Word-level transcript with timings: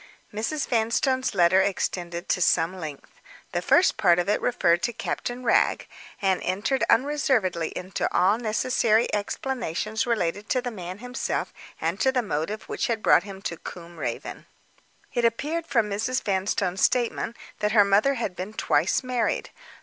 Mrs. 0.33 0.67
Vanstone's 0.67 1.35
letter 1.35 1.61
extended 1.61 2.27
to 2.29 2.41
some 2.41 2.75
length. 2.75 3.11
The 3.51 3.61
first 3.61 3.97
part 3.97 4.17
of 4.17 4.27
it 4.27 4.41
referred 4.41 4.81
to 4.81 4.93
Captain 4.93 5.43
Wragge, 5.43 5.87
and 6.19 6.41
entered 6.41 6.83
unreservedly 6.89 7.67
into 7.77 8.11
all 8.11 8.39
necessary 8.39 9.13
explanations 9.13 10.07
relating 10.07 10.45
to 10.45 10.59
the 10.59 10.71
man 10.71 10.97
himself 10.97 11.53
and 11.79 11.99
to 11.99 12.11
the 12.11 12.23
motive 12.23 12.63
which 12.63 12.87
had 12.87 13.03
brought 13.03 13.21
him 13.29 13.43
to 13.43 13.57
Combe 13.57 13.97
Raven. 13.99 14.47
It 15.13 15.23
appeared 15.23 15.67
from 15.67 15.91
Mrs. 15.91 16.23
Vanstone's 16.23 16.81
statement 16.81 17.37
that 17.59 17.73
her 17.73 17.85
mother 17.85 18.15
had 18.15 18.35
been 18.35 18.53
twice 18.53 19.03
married. 19.03 19.51